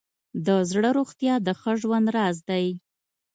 د 0.45 0.47
زړه 0.71 0.89
روغتیا 0.97 1.33
د 1.41 1.49
ښه 1.59 1.73
ژوند 1.81 2.07
راز 2.15 2.37
دی. 2.49 2.65